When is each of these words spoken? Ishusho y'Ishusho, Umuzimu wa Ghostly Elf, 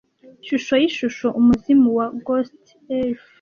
Ishusho 0.41 0.73
y'Ishusho, 0.81 1.27
Umuzimu 1.39 1.89
wa 1.97 2.05
Ghostly 2.25 2.69
Elf, 2.97 3.21